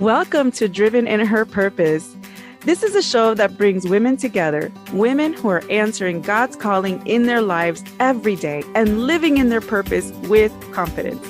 [0.00, 2.16] Welcome to Driven in Her Purpose.
[2.62, 7.26] This is a show that brings women together, women who are answering God's calling in
[7.26, 11.22] their lives every day and living in their purpose with confidence.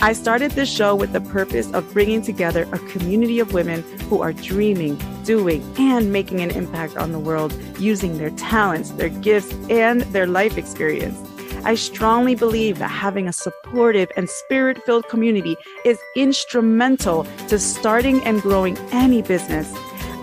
[0.00, 4.22] I started this show with the purpose of bringing together a community of women who
[4.22, 9.52] are dreaming, doing, and making an impact on the world using their talents, their gifts,
[9.68, 11.18] and their life experience.
[11.64, 18.22] I strongly believe that having a supportive and spirit filled community is instrumental to starting
[18.24, 19.72] and growing any business.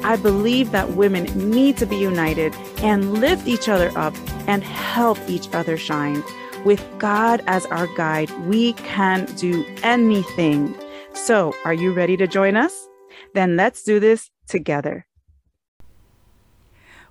[0.04, 4.16] I believe that women need to be united and lift each other up
[4.48, 6.24] and help each other shine.
[6.64, 10.76] With God as our guide, we can do anything.
[11.14, 12.88] So, are you ready to join us?
[13.34, 15.08] Then let's do this together.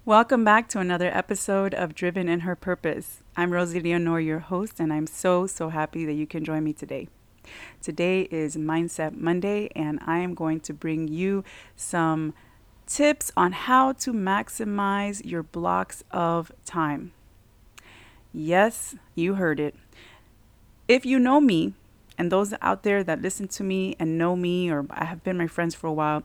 [0.06, 3.22] Welcome back to another episode of Driven in Her Purpose.
[3.36, 6.72] I'm Rosie Leonore, your host, and I'm so, so happy that you can join me
[6.72, 7.08] today.
[7.82, 11.44] Today is Mindset Monday, and I am going to bring you
[11.76, 12.32] some
[12.86, 17.12] tips on how to maximize your blocks of time.
[18.32, 19.74] Yes, you heard it.
[20.88, 21.74] If you know me,
[22.16, 25.36] and those out there that listen to me and know me or I have been
[25.36, 26.22] my friends for a while,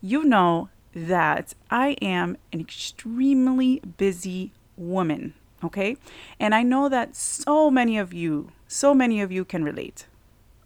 [0.00, 5.34] you know that I am an extremely busy woman.
[5.62, 5.98] Okay.
[6.40, 10.06] And I know that so many of you, so many of you can relate.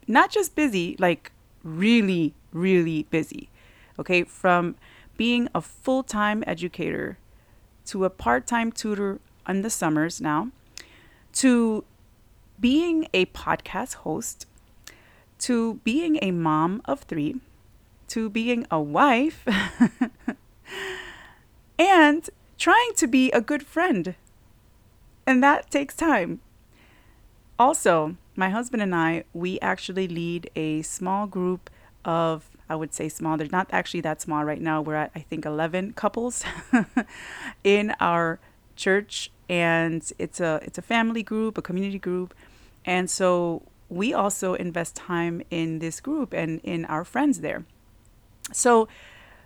[0.07, 3.49] Not just busy, like really, really busy.
[3.99, 4.23] Okay.
[4.23, 4.75] From
[5.17, 7.17] being a full time educator
[7.87, 10.49] to a part time tutor in the summers now
[11.33, 11.83] to
[12.59, 14.45] being a podcast host,
[15.39, 17.41] to being a mom of three,
[18.11, 19.45] to being a wife,
[21.81, 22.29] and
[22.59, 24.13] trying to be a good friend.
[25.25, 26.39] And that takes time.
[27.57, 31.71] Also, my husband and I, we actually lead a small group
[32.05, 34.79] of, I would say small, they're not actually that small right now.
[34.79, 36.43] We're at, I think, 11 couples
[37.63, 38.39] in our
[38.75, 42.33] church and it's a it's a family group, a community group,
[42.85, 47.65] and so we also invest time in this group and in our friends there.
[48.53, 48.87] So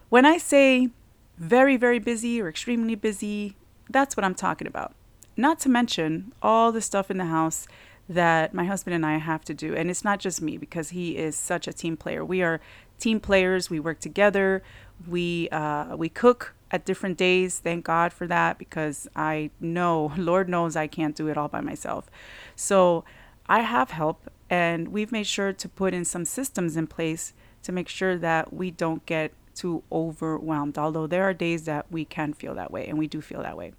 [0.10, 0.90] when I say
[1.38, 3.56] very very busy or extremely busy,
[3.90, 4.94] that's what I'm talking about.
[5.38, 7.68] Not to mention all the stuff in the house
[8.08, 9.76] that my husband and I have to do.
[9.76, 12.24] And it's not just me because he is such a team player.
[12.24, 12.62] We are
[13.00, 13.70] team players.
[13.70, 14.64] We work together.
[15.08, 17.60] We uh, we cook at different days.
[17.60, 21.62] Thank God for that because I know, Lord knows, I can't do it all by
[21.62, 22.10] myself.
[22.56, 23.04] So
[23.48, 27.72] I have help, and we've made sure to put in some systems in place to
[27.72, 30.78] make sure that we don't get too overwhelmed.
[30.78, 33.58] Although there are days that we can feel that way, and we do feel that
[33.58, 33.74] way.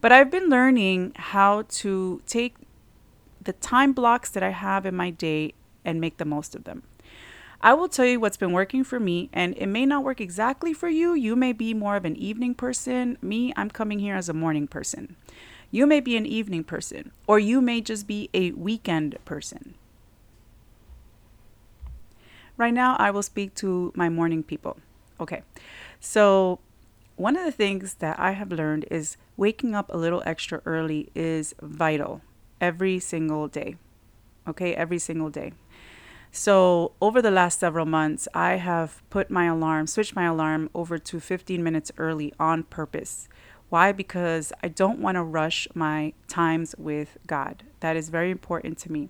[0.00, 2.56] But I've been learning how to take
[3.40, 5.54] the time blocks that I have in my day
[5.84, 6.82] and make the most of them.
[7.60, 10.72] I will tell you what's been working for me, and it may not work exactly
[10.74, 11.14] for you.
[11.14, 13.16] You may be more of an evening person.
[13.22, 15.14] Me, I'm coming here as a morning person.
[15.70, 19.74] You may be an evening person, or you may just be a weekend person.
[22.56, 24.78] Right now, I will speak to my morning people.
[25.22, 25.42] Okay,
[26.00, 26.58] so
[27.14, 31.10] one of the things that I have learned is waking up a little extra early
[31.14, 32.22] is vital
[32.60, 33.76] every single day.
[34.48, 35.52] Okay, every single day.
[36.32, 40.98] So, over the last several months, I have put my alarm, switched my alarm over
[40.98, 43.28] to 15 minutes early on purpose.
[43.68, 43.92] Why?
[43.92, 47.62] Because I don't want to rush my times with God.
[47.78, 49.08] That is very important to me.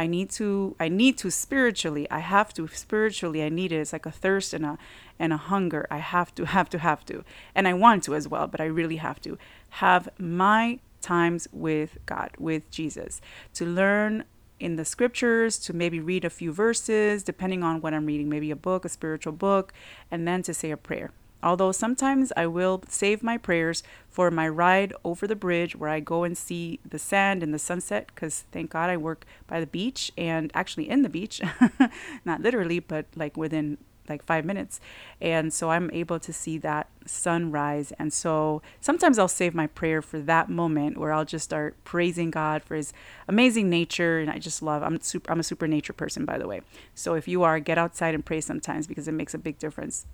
[0.00, 2.10] I need to I need to spiritually.
[2.10, 3.42] I have to spiritually.
[3.42, 3.80] I need it.
[3.80, 4.78] It's like a thirst and a
[5.18, 5.86] and a hunger.
[5.90, 7.22] I have to have to have to.
[7.54, 9.36] And I want to as well, but I really have to
[9.84, 13.20] have my times with God, with Jesus,
[13.52, 14.24] to learn
[14.58, 18.50] in the scriptures to maybe read a few verses, depending on what I'm reading, maybe
[18.50, 19.74] a book, a spiritual book,
[20.10, 21.10] and then to say a prayer.
[21.42, 26.00] Although sometimes I will save my prayers for my ride over the bridge where I
[26.00, 29.66] go and see the sand and the sunset, because thank God I work by the
[29.66, 31.40] beach and actually in the beach,
[32.24, 33.78] not literally, but like within
[34.10, 34.80] like five minutes.
[35.20, 37.92] And so I'm able to see that sunrise.
[37.98, 42.30] And so sometimes I'll save my prayer for that moment where I'll just start praising
[42.30, 42.92] God for his
[43.28, 44.18] amazing nature.
[44.18, 46.60] And I just love, I'm super, I'm a super nature person, by the way.
[46.94, 50.06] So if you are, get outside and pray sometimes because it makes a big difference.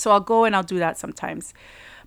[0.00, 1.54] So I'll go and I'll do that sometimes.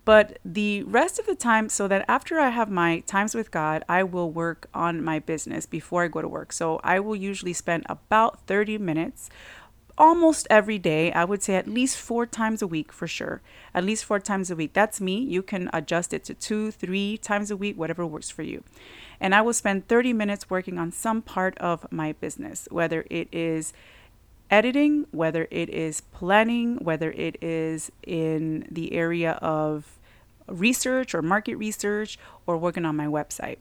[0.05, 3.85] But the rest of the time, so that after I have my times with God,
[3.87, 6.51] I will work on my business before I go to work.
[6.51, 9.29] So I will usually spend about 30 minutes
[9.97, 11.11] almost every day.
[11.13, 13.41] I would say at least four times a week for sure.
[13.73, 14.73] At least four times a week.
[14.73, 15.19] That's me.
[15.19, 18.63] You can adjust it to two, three times a week, whatever works for you.
[19.19, 23.29] And I will spend 30 minutes working on some part of my business, whether it
[23.31, 23.71] is
[24.53, 29.97] editing, whether it is planning, whether it is in the area of
[30.47, 33.57] research or market research or working on my website.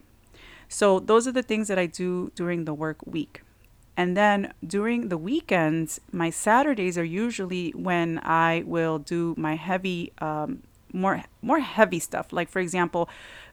[0.68, 3.40] So, those are the things that I do during the work week.
[3.96, 10.12] And then during the weekends, my Saturdays are usually when I will do my heavy,
[10.18, 10.62] um,
[10.92, 12.32] more more heavy stuff.
[12.32, 13.08] Like for example,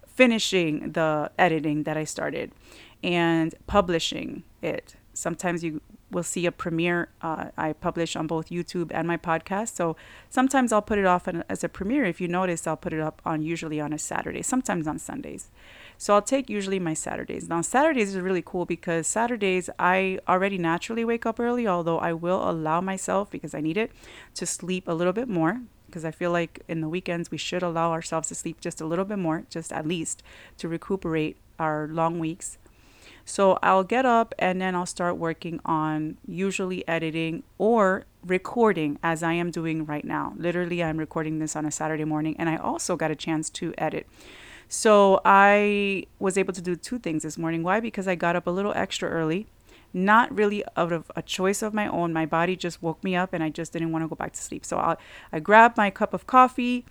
[0.07, 2.51] finishing the editing that I started
[3.01, 4.95] and publishing it.
[5.13, 5.81] Sometimes you
[6.11, 9.75] will see a premiere uh, I publish on both YouTube and my podcast.
[9.75, 9.95] So
[10.29, 12.05] sometimes I'll put it off as a premiere.
[12.05, 15.49] If you notice, I'll put it up on usually on a Saturday, sometimes on Sundays.
[15.97, 17.49] So I'll take usually my Saturdays.
[17.49, 22.13] Now, Saturdays is really cool because Saturdays I already naturally wake up early, although I
[22.13, 23.91] will allow myself, because I need it,
[24.35, 25.61] to sleep a little bit more.
[25.87, 28.85] Because I feel like in the weekends we should allow ourselves to sleep just a
[28.85, 30.21] little bit more, just at least
[30.59, 32.58] to recuperate our long weeks.
[33.29, 39.21] So I'll get up and then I'll start working on usually editing or recording as
[39.21, 40.33] I am doing right now.
[40.35, 43.71] Literally, I'm recording this on a Saturday morning and I also got a chance to
[43.77, 44.07] edit.
[44.67, 47.61] So I was able to do two things this morning.
[47.61, 47.79] Why?
[47.79, 49.45] Because I got up a little extra early,
[49.93, 52.11] not really out of a choice of my own.
[52.11, 54.41] My body just woke me up and I just didn't want to go back to
[54.41, 54.65] sleep.
[54.65, 54.97] So I'll,
[55.31, 56.83] I grabbed my cup of coffee,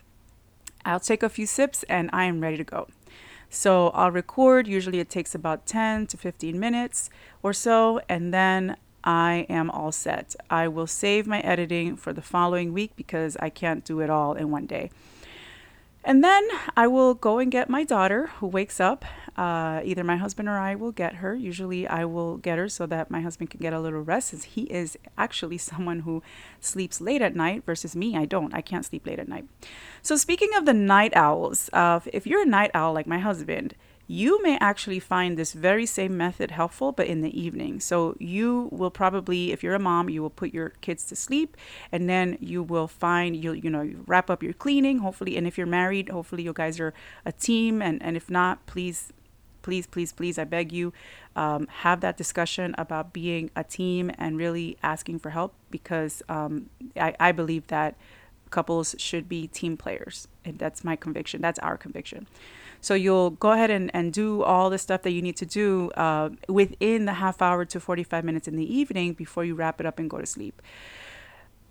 [0.84, 2.86] I'll take a few sips, and I am ready to go.
[3.50, 4.66] So I'll record.
[4.66, 7.10] Usually it takes about 10 to 15 minutes
[7.42, 10.34] or so, and then I am all set.
[10.50, 14.34] I will save my editing for the following week because I can't do it all
[14.34, 14.90] in one day.
[16.04, 16.46] And then
[16.76, 19.04] I will go and get my daughter who wakes up.
[19.38, 21.36] Uh, either my husband or I will get her.
[21.36, 24.42] Usually I will get her so that my husband can get a little rest, as
[24.42, 26.24] he is actually someone who
[26.60, 28.16] sleeps late at night versus me.
[28.16, 28.52] I don't.
[28.52, 29.46] I can't sleep late at night.
[30.02, 33.76] So, speaking of the night owls, uh, if you're a night owl like my husband,
[34.10, 37.78] you may actually find this very same method helpful, but in the evening.
[37.78, 41.56] So you will probably, if you're a mom, you will put your kids to sleep,
[41.92, 45.36] and then you will find you'll you know you wrap up your cleaning, hopefully.
[45.36, 46.94] And if you're married, hopefully you guys are
[47.24, 47.82] a team.
[47.82, 49.12] And and if not, please,
[49.62, 50.92] please, please, please, I beg you,
[51.36, 56.70] um, have that discussion about being a team and really asking for help because um,
[56.96, 57.96] I I believe that
[58.50, 61.40] couples should be team players, and that's my conviction.
[61.40, 62.26] That's our conviction.
[62.80, 65.90] So you'll go ahead and, and do all the stuff that you need to do
[65.92, 69.86] uh, within the half hour to 45 minutes in the evening before you wrap it
[69.86, 70.62] up and go to sleep.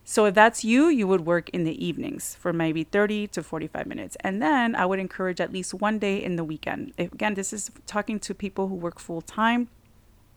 [0.10, 3.86] So if that's you, you would work in the evenings for maybe 30 to 45
[3.86, 4.16] minutes.
[4.22, 6.94] And then I would encourage at least one day in the weekend.
[6.98, 9.68] Again, this is talking to people who work full time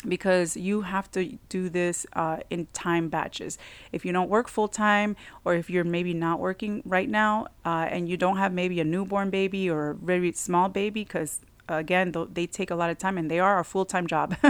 [0.08, 3.58] because you have to do this uh, in time batches.
[3.92, 5.14] If you don't work full time,
[5.44, 8.84] or if you're maybe not working right now, uh, and you don't have maybe a
[8.84, 11.42] newborn baby or a very small baby, because
[11.76, 14.36] again, they take a lot of time and they are a full time job.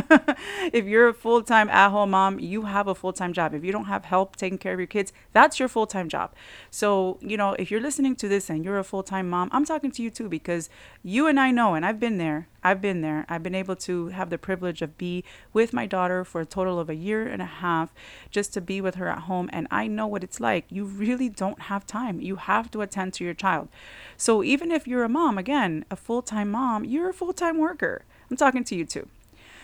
[0.72, 3.54] if you're a full time at home mom, you have a full time job.
[3.54, 6.34] If you don't have help taking care of your kids, that's your full time job.
[6.70, 9.64] So, you know, if you're listening to this and you're a full time mom, I'm
[9.64, 10.68] talking to you too because
[11.02, 13.24] you and I know, and I've been there, I've been there.
[13.28, 16.78] I've been able to have the privilege of be with my daughter for a total
[16.78, 17.92] of a year and a half
[18.30, 20.66] just to be with her at home and I know what it's like.
[20.68, 22.20] You really don't have time.
[22.20, 23.68] You have to attend to your child.
[24.16, 28.04] So even if you're a mom, again, a full-time mom, you're a full-time worker.
[28.30, 29.08] I'm talking to you too.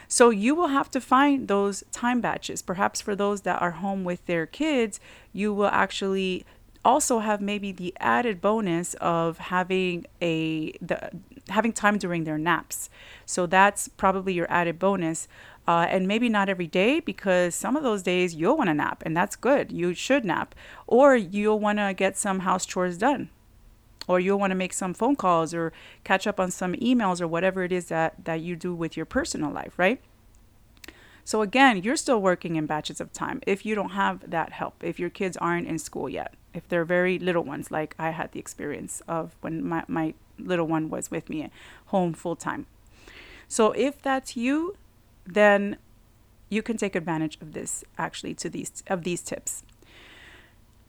[0.09, 2.63] So you will have to find those time batches.
[2.63, 5.01] Perhaps for those that are home with their kids,
[5.33, 6.47] you will actually
[6.87, 11.11] also have maybe the added bonus of having a the
[11.49, 12.89] having time during their naps.
[13.25, 15.29] So that's probably your added bonus.
[15.69, 19.03] Uh, and maybe not every day because some of those days you'll want to nap
[19.05, 19.73] and that's good.
[19.73, 20.55] You should nap.
[20.87, 23.31] Or you'll want to get some house chores done.
[24.07, 25.73] Or you'll want to make some phone calls or
[26.05, 29.07] catch up on some emails or whatever it is that, that you do with your
[29.07, 30.01] personal life, right?
[31.25, 34.85] So again, you're still working in batches of time if you don't have that help,
[34.85, 38.33] if your kids aren't in school yet, if they're very little ones, like I had
[38.33, 41.51] the experience of when my, my little one was with me at
[41.87, 42.67] home full time.
[43.49, 44.77] So if that's you,
[45.27, 45.77] then
[46.49, 49.63] you can take advantage of this actually to these of these tips.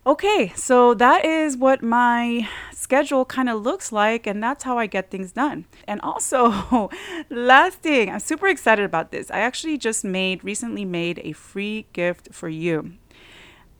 [0.05, 4.85] Okay, so that is what my schedule kind of looks like, and that's how I
[4.85, 5.65] get things done.
[5.85, 6.89] And also,
[7.29, 9.29] last thing, I'm super excited about this.
[9.29, 12.93] I actually just made, recently made a free gift for you.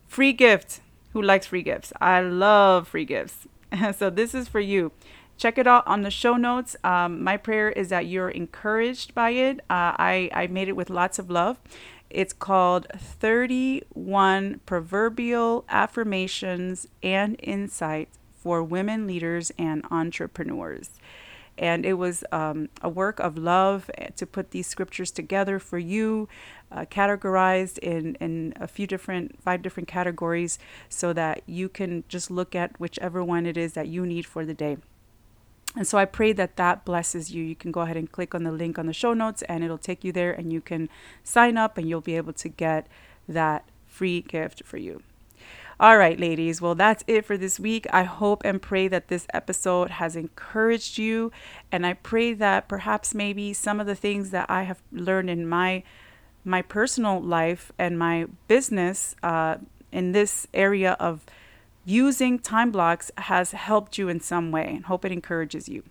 [0.05, 0.81] Free gift.
[1.13, 1.93] Who likes free gifts?
[1.99, 3.47] I love free gifts.
[3.97, 4.91] so, this is for you.
[5.37, 6.75] Check it out on the show notes.
[6.83, 9.59] Um, my prayer is that you're encouraged by it.
[9.69, 11.59] Uh, I, I made it with lots of love.
[12.09, 20.89] It's called 31 Proverbial Affirmations and Insights for Women Leaders and Entrepreneurs.
[21.57, 25.79] And it was um, a work of love eh, to put these scriptures together for
[25.79, 26.29] you,
[26.71, 30.59] uh, categorized in, in a few different, five different categories,
[30.89, 34.45] so that you can just look at whichever one it is that you need for
[34.45, 34.77] the day.
[35.75, 37.43] And so I pray that that blesses you.
[37.43, 39.77] You can go ahead and click on the link on the show notes and it'll
[39.77, 40.89] take you there and you can
[41.23, 42.87] sign up and you'll be able to get
[43.27, 45.01] that free gift for you.
[45.79, 46.59] All right, ladies.
[46.59, 47.85] Well, that's it for this week.
[47.93, 51.31] I hope and pray that this episode has encouraged you.
[51.71, 55.47] And I pray that perhaps maybe some of the things that I have learned in
[55.47, 55.83] my
[56.43, 59.57] my personal life and my business uh,
[59.91, 61.25] in this area of
[61.85, 65.83] using time blocks has helped you in some way and hope it encourages you.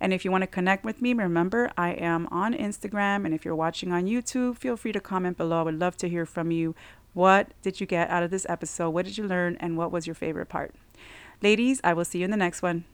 [0.00, 3.24] And if you want to connect with me, remember I am on Instagram.
[3.24, 5.60] And if you're watching on YouTube, feel free to comment below.
[5.60, 6.74] I would love to hear from you.
[7.12, 8.90] What did you get out of this episode?
[8.90, 9.56] What did you learn?
[9.60, 10.74] And what was your favorite part?
[11.42, 12.84] Ladies, I will see you in the next one.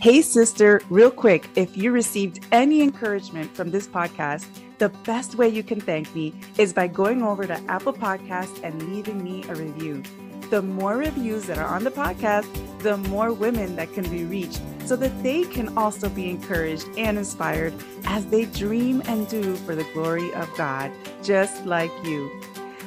[0.00, 4.46] Hey, sister, real quick, if you received any encouragement from this podcast,
[4.78, 8.94] the best way you can thank me is by going over to Apple Podcasts and
[8.94, 10.02] leaving me a review.
[10.50, 12.46] The more reviews that are on the podcast,
[12.80, 17.18] the more women that can be reached so that they can also be encouraged and
[17.18, 17.74] inspired
[18.04, 22.30] as they dream and do for the glory of God, just like you.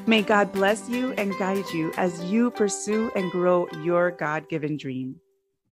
[0.07, 4.77] May God bless you and guide you as you pursue and grow your God given
[4.77, 5.19] dream.